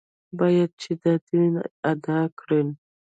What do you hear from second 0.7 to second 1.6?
چې دا دین